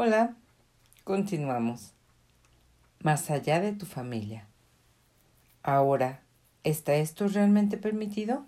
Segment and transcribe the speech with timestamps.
[0.00, 0.36] Hola,
[1.02, 1.92] continuamos.
[3.00, 4.46] Más allá de tu familia.
[5.64, 6.22] Ahora,
[6.62, 8.46] ¿está esto realmente permitido?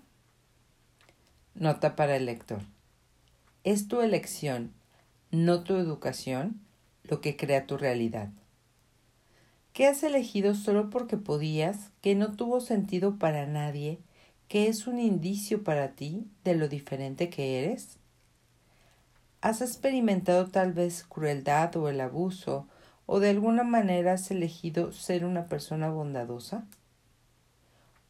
[1.53, 2.61] Nota para el lector.
[3.65, 4.71] Es tu elección,
[5.29, 6.61] no tu educación,
[7.03, 8.29] lo que crea tu realidad.
[9.73, 13.99] ¿Qué has elegido solo porque podías, que no tuvo sentido para nadie,
[14.47, 17.97] que es un indicio para ti de lo diferente que eres?
[19.41, 22.67] ¿Has experimentado tal vez crueldad o el abuso
[23.07, 26.67] o de alguna manera has elegido ser una persona bondadosa?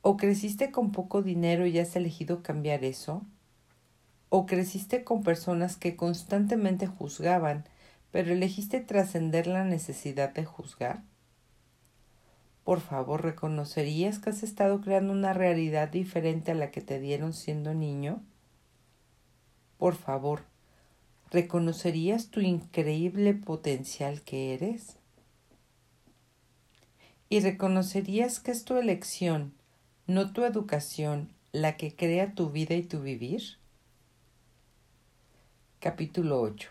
[0.02, 3.22] ¿O creciste con poco dinero y has elegido cambiar eso?
[4.27, 7.63] ¿O creciste con personas que constantemente juzgaban,
[8.11, 11.02] pero elegiste trascender la necesidad de juzgar?
[12.66, 17.31] Por favor, ¿reconocerías que has estado creando una realidad diferente a la que te dieron
[17.31, 18.22] siendo niño?
[19.77, 20.50] Por favor,
[21.31, 24.98] ¿Reconocerías tu increíble potencial que eres?
[27.30, 29.53] ¿Y reconocerías que es tu elección,
[30.08, 33.42] no tu educación, la que crea tu vida y tu vivir?
[35.80, 36.70] Capítulo 8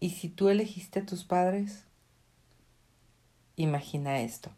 [0.00, 1.84] ¿Y si tú elegiste a tus padres?
[3.54, 4.50] Imagina esto.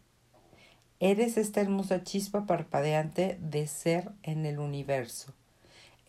[1.01, 5.35] Eres esta hermosa chispa parpadeante de ser en el universo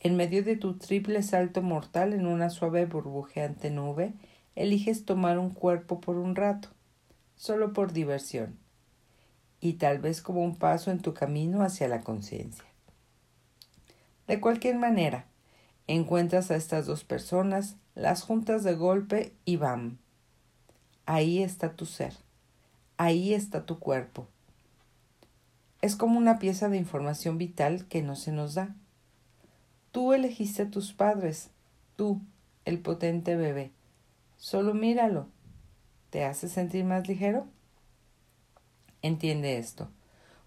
[0.04, 4.14] en medio de tu triple salto mortal en una suave burbujeante nube,
[4.54, 6.68] eliges tomar un cuerpo por un rato,
[7.38, 8.60] solo por diversión,
[9.62, 12.66] y tal vez como un paso en tu camino hacia la conciencia.
[14.28, 15.26] De cualquier manera,
[15.88, 20.00] encuentras a estas dos personas, las juntas de golpe y bam.
[21.06, 22.14] Ahí está tu ser,
[22.98, 24.28] ahí está tu cuerpo.
[25.82, 28.76] Es como una pieza de información vital que no se nos da
[29.94, 31.52] Tú elegiste a tus padres,
[31.96, 32.20] tú,
[32.66, 33.70] el potente bebé.
[34.38, 35.28] Solo míralo.
[36.10, 37.46] ¿Te hace sentir más ligero?
[39.04, 39.92] Entiende esto.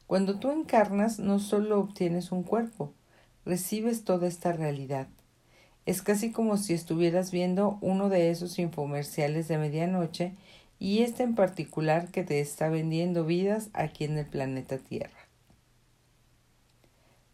[0.08, 2.92] Cuando tú encarnas, no solo obtienes un cuerpo,
[3.44, 5.06] recibes toda esta realidad.
[5.84, 10.34] Es casi como si estuvieras viendo uno de esos infomerciales de medianoche
[10.80, 15.28] y este en particular que te está vendiendo vidas aquí en el planeta Tierra.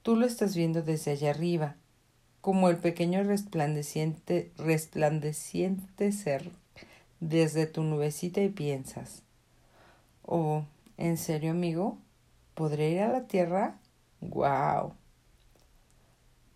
[0.03, 1.77] Tú lo estás viendo desde allá arriba,
[2.43, 6.51] como el pequeño resplandeciente, resplandeciente ser
[7.21, 9.23] desde tu nubecita y piensas,
[10.27, 10.65] oh,
[10.99, 11.99] ¿en serio, amigo?
[12.55, 13.79] ¿Podré ir a la Tierra?
[14.21, 14.93] ¡Guau!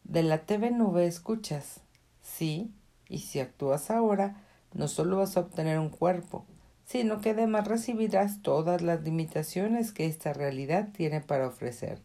[0.02, 1.80] De la TV nube escuchas,
[2.20, 2.72] sí,
[3.08, 4.42] y si actúas ahora,
[4.74, 6.44] no solo vas a obtener un cuerpo,
[6.84, 12.00] sino que además recibirás todas las limitaciones que esta realidad tiene para ofrecer.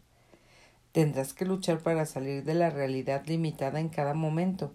[0.92, 4.74] Tendrás que luchar para salir de la realidad limitada en cada momento.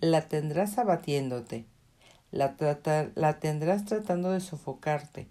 [0.00, 1.66] La tendrás abatiéndote.
[2.32, 2.56] La,
[3.38, 5.28] tendrás tratando de sofocarte.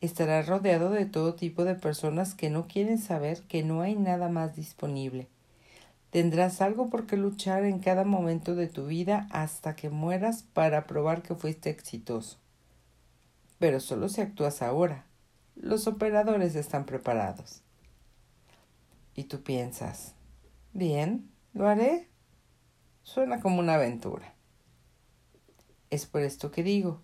[0.00, 4.30] Estarás rodeado de todo tipo de personas que no quieren saber que no hay nada
[4.30, 5.28] más disponible.
[6.08, 10.86] Tendrás algo por qué luchar en cada momento de tu vida hasta que mueras para
[10.86, 12.38] probar que fuiste exitoso.
[13.58, 15.04] Pero solo si actúas ahora.
[15.54, 17.62] Los operadores están preparados.
[19.14, 20.14] Y tú piensas,
[20.72, 22.08] bien, lo haré.
[23.02, 24.34] Suena como una aventura.
[25.90, 27.02] Es por esto que digo,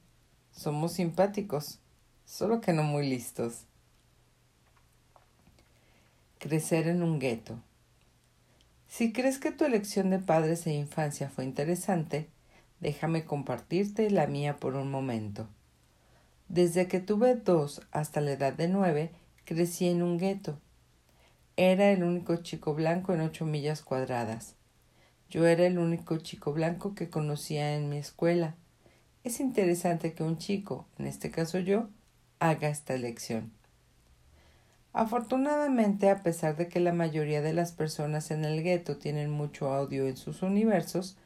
[0.53, 1.81] somos simpáticos,
[2.25, 3.65] solo que no muy listos.
[6.39, 7.59] Crecer en un gueto.
[8.87, 12.29] Si crees que tu elección de padres e infancia fue interesante,
[12.81, 15.49] déjame compartirte la mía por un momento.
[16.49, 19.11] Desde que tuve dos hasta la edad de nueve,
[19.45, 20.61] crecí en un gueto
[21.57, 24.57] era el único chico blanco en ocho millas cuadradas.
[25.31, 28.55] Yo era el único chico blanco que conocía en mi escuela.
[29.25, 31.89] Es interesante que un chico, en este caso yo,
[32.41, 33.53] haga esta elección.
[34.93, 39.73] Afortunadamente, a pesar de que la mayoría de las personas en el gueto tienen mucho
[39.73, 41.17] audio en sus universos,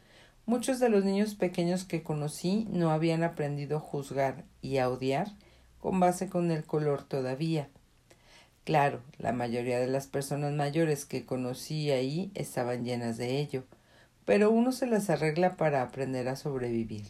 [0.47, 5.33] muchos de los niños pequeños que conocí no habían aprendido a juzgar y a odiar
[5.81, 7.69] con base con el color todavía.
[8.71, 13.65] Claro, la mayoría de las personas mayores que conocí ahí estaban llenas de ello,
[14.25, 17.07] pero uno se las arregla para aprender a sobrevivir.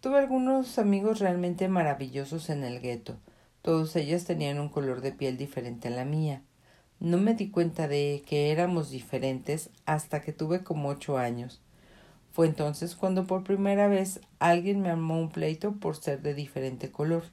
[0.00, 3.16] Tuve algunos amigos realmente maravillosos en el gueto.
[3.60, 6.42] Todos ellos tenían un color de piel diferente a la mía.
[7.00, 11.60] No me di cuenta de que éramos diferentes hasta que tuve como ocho años.
[12.30, 16.92] Fue entonces cuando por primera vez alguien me armó un pleito por ser de diferente
[16.92, 17.24] color.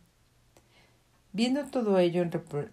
[1.33, 2.27] Viendo todo ello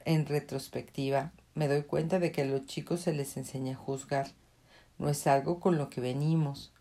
[0.04, 4.32] en, retrospectiva, me doy cuenta de que a los chicos se les enseña a juzgar.
[4.98, 6.72] No es algo con lo que venimos.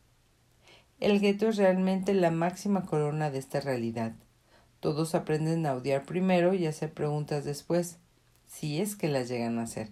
[0.99, 4.13] El gueto es realmente la máxima corona de esta realidad.
[4.79, 7.99] Todos aprenden a odiar primero y hacer preguntas después,
[8.47, 9.91] si es que las llegan a hacer.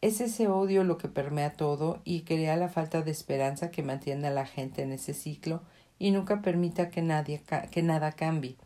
[0.00, 4.26] Es ese odio lo que permea todo y crea la falta de esperanza que mantiene
[4.26, 5.62] a la gente en ese ciclo
[6.00, 7.40] y nunca permita que, nadie,
[7.70, 8.56] que nada cambie.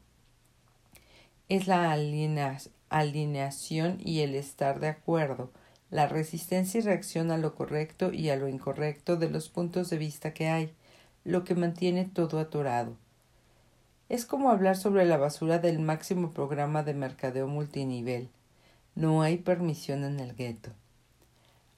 [1.48, 1.92] Es la
[2.90, 5.50] alineación y el estar de acuerdo,
[5.90, 9.96] la resistencia y reacción a lo correcto y a lo incorrecto de los puntos de
[9.96, 10.74] vista que hay,
[11.24, 12.96] lo que mantiene todo atorado.
[14.10, 18.28] Es como hablar sobre la basura del máximo programa de mercadeo multinivel.
[18.94, 20.70] No hay permisión en el gueto.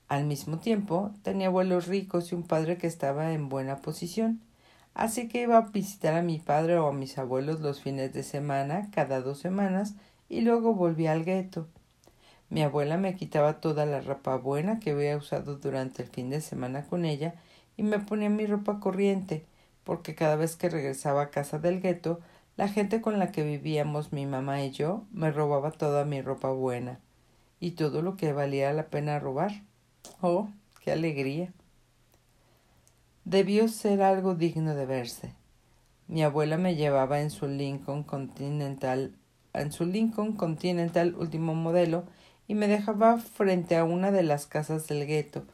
[0.09, 4.41] Al mismo tiempo, tenía abuelos ricos y un padre que estaba en buena posición,
[4.95, 8.23] así que iba a visitar a mi padre o a mis abuelos los fines de
[8.23, 9.95] semana, cada dos semanas,
[10.29, 11.67] y luego volvía al gueto.
[12.49, 16.41] Mi abuela me quitaba toda la ropa buena que había usado durante el fin de
[16.41, 17.35] semana con ella
[17.77, 19.45] y me ponía mi ropa corriente,
[19.85, 22.21] porque cada vez que regresaba a casa del gueto,
[22.57, 26.51] la gente con la que vivíamos, mi mamá y yo, me robaba toda mi ropa
[26.51, 26.99] buena
[27.61, 29.63] y todo lo que valía la pena robar.
[30.21, 30.49] Oh,
[30.83, 31.53] qué alegría.
[33.31, 35.33] Debió ser algo digno de verse.
[36.09, 39.15] Mi abuela me llevaba en su Lincoln Continental,
[39.53, 42.03] en su Lincoln Continental último modelo,
[42.49, 45.45] y me dejaba frente a una de las casas del gueto.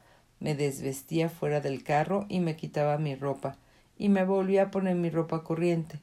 [0.40, 3.58] Me desvestía fuera del carro y me quitaba mi ropa,
[3.99, 6.00] y me volvía a poner mi ropa corriente.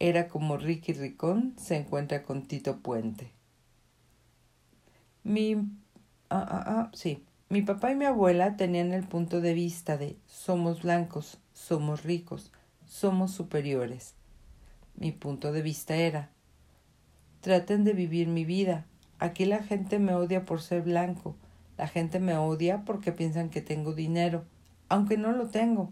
[0.00, 3.30] Era como Ricky Ricón se encuentra con Tito Puente.
[5.22, 5.54] Mi.
[6.30, 7.27] Ah, ah, ah, sí.
[7.50, 12.52] Mi papá y mi abuela tenían el punto de vista de somos blancos, somos ricos,
[12.84, 14.14] somos superiores.
[14.96, 16.30] Mi punto de vista era
[17.40, 18.84] traten de vivir mi vida.
[19.18, 21.36] Aquí la gente me odia por ser blanco.
[21.78, 24.44] La gente me odia porque piensan que tengo dinero,
[24.90, 25.90] aunque no lo tengo.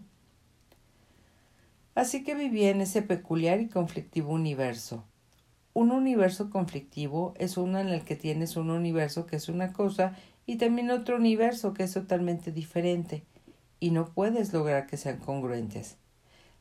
[1.95, 5.05] Así que vivía en ese peculiar y conflictivo universo.
[5.73, 10.13] Un universo conflictivo es uno en el que tienes un universo que es una cosa
[10.47, 13.23] y también otro universo que es totalmente diferente,
[13.79, 15.97] y no puedes lograr que sean congruentes.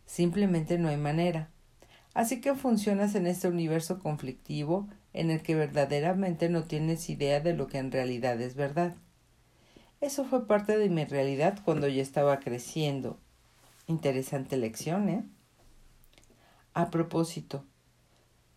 [0.04, 1.48] Simplemente no hay manera.
[2.12, 7.54] Así que funcionas en este universo conflictivo en el que verdaderamente no tienes idea de
[7.54, 8.94] lo que en realidad es verdad.
[10.02, 13.18] Eso fue parte de mi realidad cuando yo estaba creciendo
[13.88, 15.24] Interesante lección, ¿eh?
[16.74, 17.64] A propósito,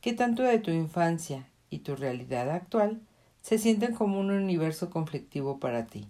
[0.02, 3.00] ¿qué tanto de tu infancia y tu realidad actual
[3.42, 6.08] se sienten como un universo conflictivo para ti?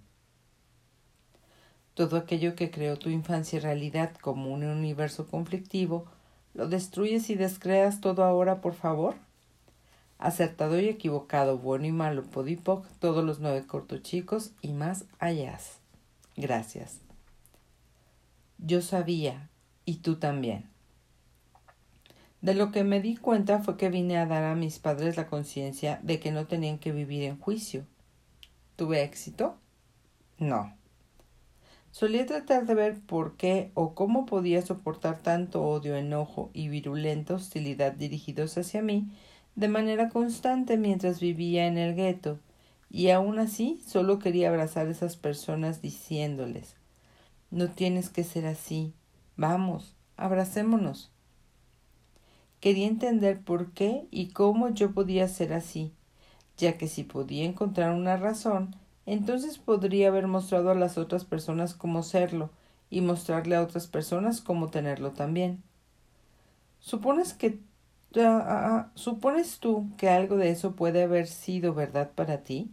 [1.94, 6.06] Todo aquello que creó tu infancia y realidad como un universo conflictivo,
[6.54, 9.16] ¿lo destruyes y descreas todo ahora, por favor?
[10.18, 15.58] Acertado y equivocado, bueno y malo, podipoc, todos los nueve cortos chicos y más allá.
[16.36, 17.00] Gracias.
[18.58, 19.50] Yo sabía,
[19.86, 20.70] y tú también.
[22.42, 25.28] De lo que me di cuenta fue que vine a dar a mis padres la
[25.28, 27.86] conciencia de que no tenían que vivir en juicio.
[28.76, 29.58] ¿Tuve éxito?
[30.38, 30.74] No.
[31.92, 37.34] Solía tratar de ver por qué o cómo podía soportar tanto odio, enojo y virulenta
[37.34, 39.10] hostilidad dirigidos hacia mí
[39.56, 42.40] de manera constante mientras vivía en el gueto,
[42.90, 46.80] y aún así solo quería abrazar a esas personas diciéndoles
[47.52, 48.94] no tienes que ser así.
[49.36, 51.12] Vamos, abracémonos.
[52.60, 55.94] Quería entender por qué y cómo yo podía ser así,
[56.58, 58.76] ya que si podía encontrar una razón,
[59.06, 62.50] entonces podría haber mostrado a las otras personas cómo serlo
[62.90, 65.64] y mostrarle a otras personas cómo tenerlo también.
[66.80, 67.60] ¿Supones que
[68.18, 72.72] ah, ah, ah, ¿Supones tú que algo de eso puede haber sido verdad para ti?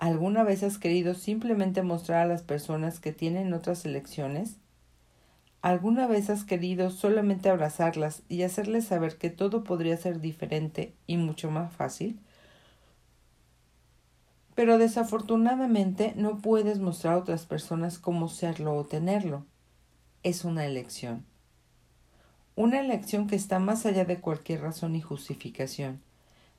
[0.00, 4.58] ¿Alguna vez has querido simplemente mostrar a las personas que tienen otras elecciones?
[5.62, 11.18] ¿Alguna vez has querido solamente abrazarlas y hacerles saber que todo podría ser diferente y
[11.18, 12.18] mucho más fácil?
[14.54, 19.44] Pero desafortunadamente no puedes mostrar a otras personas cómo serlo o tenerlo.
[20.22, 21.26] Es una elección.
[22.56, 26.00] Una elección que está más allá de cualquier razón y justificación,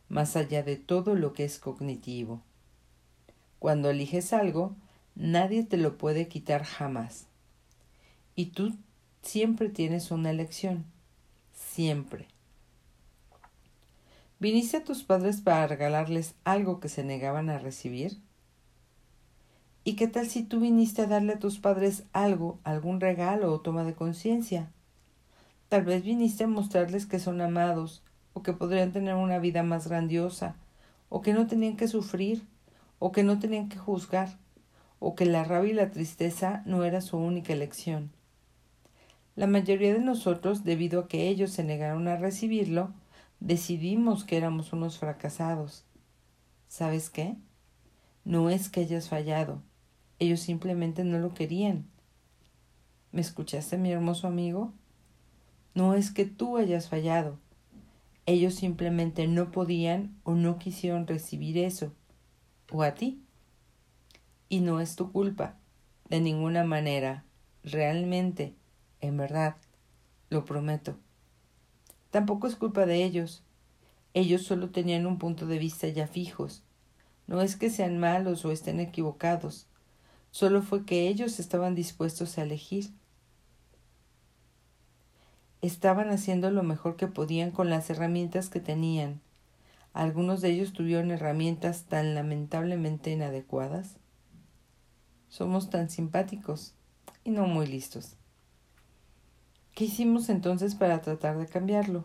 [0.10, 2.42] más allá de todo lo que es cognitivo.
[3.58, 4.76] Cuando eliges algo,
[5.16, 7.28] nadie te lo puede quitar jamás.
[8.36, 8.74] Y tú
[9.22, 10.86] siempre tienes una elección.
[11.54, 12.28] Siempre.
[14.40, 18.18] ¿Viniste a tus padres para regalarles algo que se negaban a recibir?
[19.84, 23.62] ¿Y qué tal si tú viniste a darle a tus padres algo, algún regalo o
[23.62, 24.72] toma de conciencia?
[25.70, 29.88] Tal vez viniste a mostrarles que son amados, o que podrían tener una vida más
[29.88, 30.56] grandiosa,
[31.10, 32.44] o que no tenían que sufrir,
[33.00, 34.38] o que no tenían que juzgar,
[35.00, 38.12] o que la rabia y la tristeza no era su única elección.
[39.36, 42.94] La mayoría de nosotros, debido a que ellos se negaron a recibirlo,
[43.40, 45.86] decidimos que éramos unos fracasados.
[46.68, 47.38] ¿Sabes qué?
[48.26, 49.62] No es que hayas fallado,
[50.20, 51.86] ellos simplemente no lo querían.
[53.12, 54.74] ¿Me escuchaste, mi hermoso amigo?
[55.74, 57.40] No es que tú hayas fallado,
[58.26, 61.94] ellos simplemente no podían o no quisieron recibir eso,
[62.72, 63.24] o a ti.
[64.50, 65.58] Y no es tu culpa,
[66.10, 67.26] de ninguna manera,
[67.64, 68.54] realmente,
[69.02, 69.58] en verdad,
[70.30, 70.96] lo prometo.
[72.12, 73.44] Tampoco es culpa de ellos.
[74.14, 76.64] Ellos solo tenían un punto de vista ya fijos.
[77.28, 79.68] No es que sean malos o estén equivocados,
[80.32, 82.92] solo fue que ellos estaban dispuestos a elegir.
[85.62, 89.22] Estaban haciendo lo mejor que podían con las herramientas que tenían.
[89.94, 93.98] Algunos de ellos tuvieron herramientas tan lamentablemente inadecuadas.
[95.30, 96.74] Somos tan simpáticos
[97.24, 98.18] y no muy listos.
[99.74, 102.04] ¿Qué hicimos entonces para tratar de cambiarlo?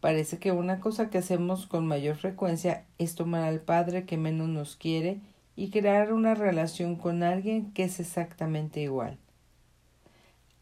[0.00, 4.48] Parece que una cosa que hacemos con mayor frecuencia es tomar al padre que menos
[4.48, 5.20] nos quiere
[5.56, 9.18] y crear una relación con alguien que es exactamente igual.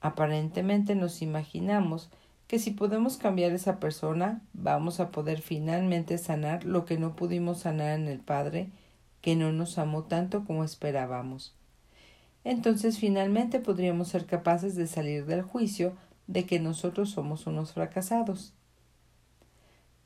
[0.01, 2.09] Aparentemente nos imaginamos
[2.47, 7.61] que si podemos cambiar esa persona, vamos a poder finalmente sanar lo que no pudimos
[7.61, 8.71] sanar en el Padre,
[9.21, 11.55] que no nos amó tanto como esperábamos.
[12.49, 15.93] Entonces finalmente podríamos ser capaces de salir del juicio
[16.29, 18.55] de que nosotros somos unos fracasados.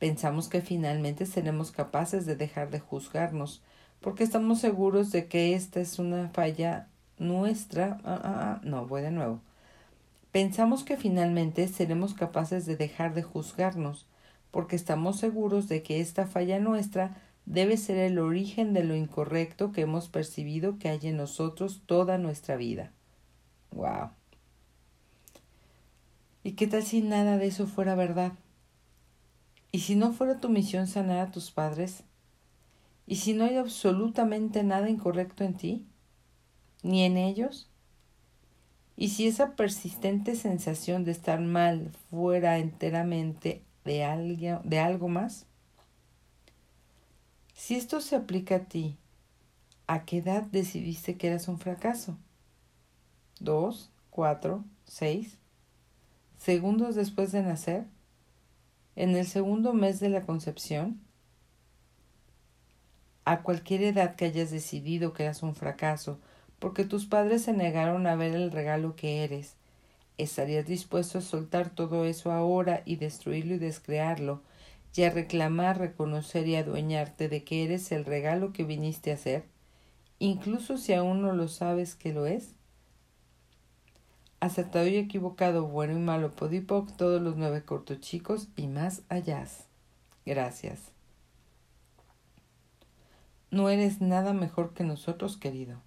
[0.00, 3.62] Pensamos que finalmente seremos capaces de dejar de juzgarnos,
[4.00, 8.00] porque estamos seguros de que esta es una falla nuestra.
[8.02, 9.38] Ah, ah, ah, no, voy de nuevo.
[10.32, 14.08] Pensamos que finalmente seremos capaces de dejar de juzgarnos,
[14.50, 19.72] porque estamos seguros de que esta falla nuestra debe ser el origen de lo incorrecto
[19.72, 22.92] que hemos percibido que hay en nosotros toda nuestra vida.
[23.72, 24.10] Wow.
[26.44, 28.32] ¿Y qué tal si nada de eso fuera verdad?
[29.70, 32.04] ¿Y si no fuera tu misión sanar a tus padres?
[33.06, 35.86] ¿Y si no hay absolutamente nada incorrecto en ti?
[36.82, 37.68] ¿Ni en ellos?
[38.96, 45.46] ¿Y si esa persistente sensación de estar mal fuera enteramente de algo, de algo más?
[47.62, 48.96] Si esto se aplica a ti,
[49.86, 52.18] ¿a qué edad decidiste que eras un fracaso?
[53.38, 53.92] ¿Dos?
[54.10, 54.64] ¿Cuatro?
[54.84, 55.38] ¿Seis?
[56.38, 57.84] ¿Segundos después de nacer?
[58.96, 60.98] en el segundo mes de la concepción,
[63.24, 66.18] a cualquier edad que hayas decidido que eras un fracaso,
[66.58, 69.54] porque tus padres se negaron a ver el regalo que eres,
[70.18, 74.42] ¿estarías dispuesto a soltar todo eso ahora y destruirlo y descrearlo,
[74.94, 79.44] y a reclamar, reconocer y adueñarte de que eres el regalo que viniste a ser,
[80.18, 82.54] incluso si aún no lo sabes que lo es?
[84.42, 89.46] acertado y equivocado, bueno y malo, podipoc, todos los nueve cortos chicos y más allá.
[90.26, 90.90] Gracias.
[93.52, 95.80] No eres nada mejor que nosotros, querido.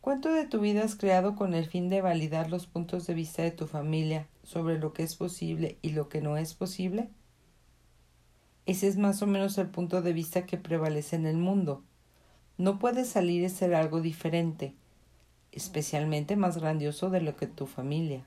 [0.00, 3.42] ¿Cuánto de tu vida has creado con el fin de validar los puntos de vista
[3.42, 7.10] de tu familia sobre lo que es posible y lo que no es posible?
[8.66, 11.82] Ese es más o menos el punto de vista que prevalece en el mundo.
[12.56, 14.74] No puedes salir y ser algo diferente
[15.54, 18.26] especialmente más grandioso de lo que tu familia,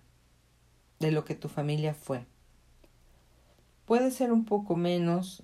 [0.99, 2.25] de lo que tu familia fue.
[3.85, 5.43] Puede ser un poco menos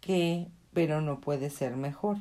[0.00, 2.18] que, pero no puede ser mejor.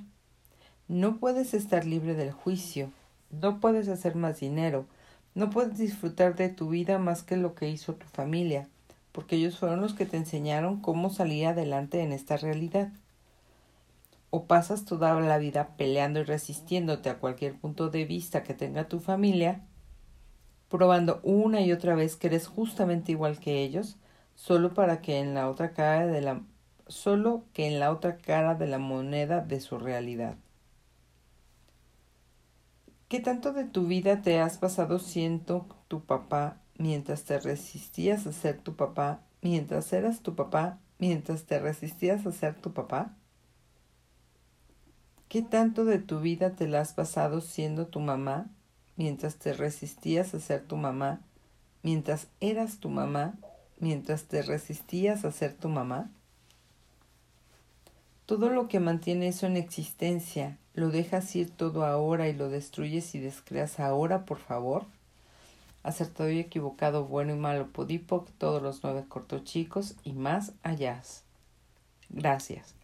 [0.88, 2.92] No puedes estar libre del juicio,
[3.30, 4.88] no puedes hacer más dinero,
[5.35, 8.67] no puedes disfrutar de tu vida más que lo que hizo tu familia,
[9.11, 12.89] porque ellos fueron los que te enseñaron cómo salir adelante en esta realidad
[14.31, 18.88] o pasas toda la vida peleando y resistiéndote a cualquier punto de vista que tenga
[18.88, 19.61] tu familia,
[20.69, 23.97] probando una y otra vez que eres justamente igual que ellos,
[24.35, 26.41] solo para que en la otra cara de la
[26.88, 30.35] solo que en la otra cara de la moneda de su realidad.
[33.12, 38.32] ¿Qué tanto de tu vida te has pasado siendo tu papá mientras te resistías a
[38.32, 43.13] ser tu papá, mientras eras tu papá, mientras te resistías a ser tu papá?
[45.27, 48.46] ¿Qué tanto de tu vida te la has pasado siendo tu mamá
[48.96, 51.20] mientras te resistías a ser tu mamá,
[51.84, 53.34] mientras eras tu mamá,
[53.82, 56.10] mientras te resistías a ser tu mamá?
[58.25, 63.13] Todo lo que mantiene eso en existencia, ¿lo dejas ir todo ahora y lo destruyes
[63.16, 64.86] y descreas ahora, por favor?
[65.84, 71.01] Acertado y equivocado, bueno y malo, podipoc, todos los nueve cortos chicos y más allá.
[72.10, 72.75] Gracias.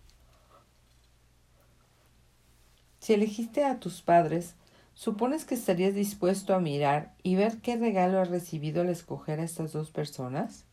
[3.00, 4.56] Si elegiste a tus padres,
[4.98, 9.44] ¿Supones que estarías dispuesto a mirar y ver qué regalo has recibido al escoger a
[9.44, 10.66] estas dos personas?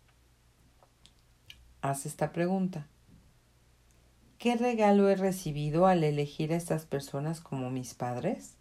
[1.83, 2.87] Haz esta pregunta.
[4.39, 8.57] ¿Qué regalo he recibido al elegir a estas personas como mis padres?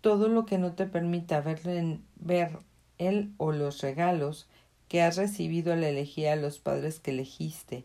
[0.00, 1.60] Todo lo que no te permita ver,
[2.16, 2.58] ver
[2.98, 4.48] él o los regalos
[4.88, 7.84] que has recibido al elegir a los padres que elegiste,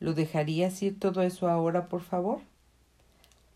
[0.00, 2.40] ¿lo dejarías ir todo eso ahora, por favor?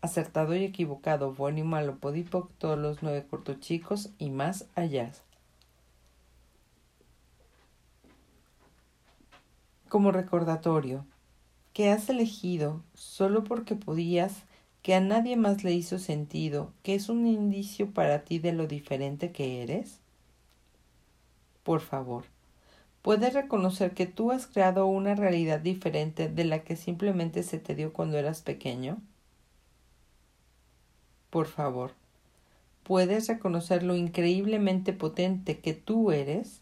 [0.01, 5.11] acertado y equivocado, bueno y malo, podipoc, todos los nueve cortochicos y más allá.
[9.89, 11.05] Como recordatorio,
[11.79, 14.43] que has elegido solo porque podías,
[14.81, 18.67] que a nadie más le hizo sentido, que es un indicio para ti de lo
[18.67, 20.01] diferente que eres?
[21.63, 22.25] Por favor,
[23.01, 27.75] ¿puedes reconocer que tú has creado una realidad diferente de la que simplemente se te
[27.75, 28.97] dio cuando eras pequeño?
[31.29, 31.93] por favor,
[32.83, 36.59] ¿puedes reconocer lo increíblemente potente que tú eres?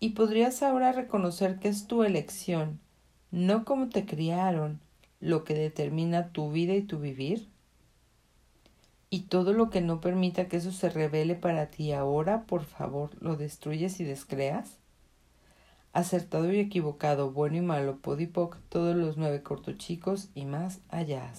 [0.00, 2.80] Y podrías ahora reconocer que es tu elección,
[3.30, 4.80] no como te criaron,
[5.20, 7.48] lo que determina tu vida y tu vivir.
[9.10, 13.10] Y todo lo que no permita que eso se revele para ti ahora, por favor,
[13.20, 14.78] lo destruyes y descreas.
[15.92, 21.32] Acertado y equivocado, bueno y malo, podipoc, todos los nueve cortochicos y más allá.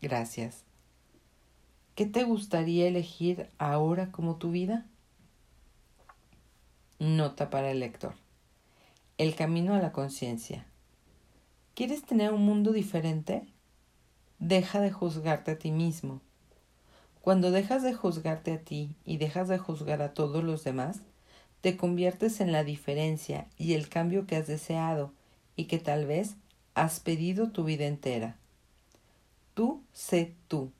[0.00, 0.64] Gracias.
[1.96, 4.86] ¿Qué te gustaría elegir ahora como tu vida?
[7.00, 8.14] Nota para el lector.
[9.18, 10.64] El camino a la conciencia.
[11.78, 13.44] ¿Quieres tener un mundo diferente?
[14.40, 16.20] Deja de juzgarte a ti mismo.
[17.20, 21.02] Cuando dejas de juzgarte a ti y dejas de juzgar a todos los demás,
[21.60, 25.12] te conviertes en la diferencia y el cambio que has deseado
[25.54, 26.34] y que tal vez
[26.74, 28.36] has pedido tu vida entera.
[29.54, 30.72] Tú sé tú.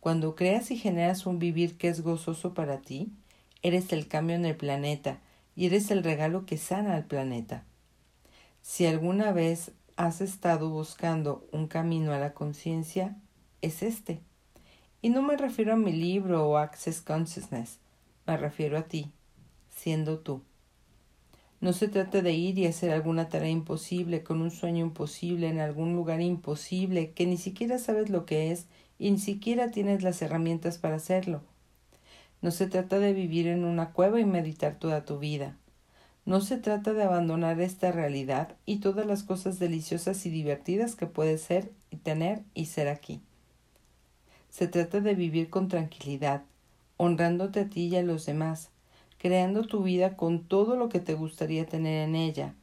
[0.00, 3.12] Cuando creas y generas un vivir que es gozoso para ti,
[3.60, 5.18] eres el cambio en el planeta
[5.54, 7.64] y eres el regalo que sana al planeta.
[8.62, 13.16] Si alguna vez has estado buscando un camino a la conciencia,
[13.62, 14.20] es este.
[15.00, 17.78] Y no me refiero a mi libro o Access Consciousness,
[18.26, 19.10] me refiero a ti,
[19.74, 20.42] siendo tú.
[21.62, 25.60] No se trata de ir y hacer alguna tarea imposible, con un sueño imposible, en
[25.60, 28.66] algún lugar imposible, que ni siquiera sabes lo que es
[28.98, 31.40] y ni siquiera tienes las herramientas para hacerlo.
[32.42, 35.56] No se trata de vivir en una cueva y meditar toda tu vida.
[36.26, 41.06] No se trata de abandonar esta realidad y todas las cosas deliciosas y divertidas que
[41.06, 43.22] puedes ser y tener y ser aquí.
[44.50, 46.42] Se trata de vivir con tranquilidad,
[46.96, 48.70] honrándote a ti y a los demás,
[49.18, 52.54] creando tu vida con todo lo que te gustaría tener en ella,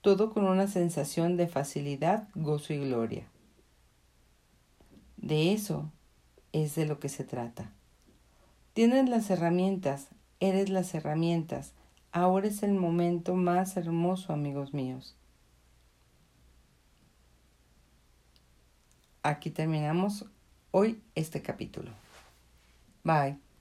[0.00, 3.26] todo con una sensación de facilidad, gozo y gloria.
[5.18, 5.90] De eso
[6.52, 7.70] es de lo que se trata.
[8.72, 10.08] Tienes las herramientas,
[10.40, 11.74] eres las herramientas,
[12.12, 15.16] ahora es el momento más hermoso, amigos míos.
[19.22, 20.26] Aquí terminamos
[20.70, 21.90] hoy este capítulo.
[23.04, 23.51] Bye.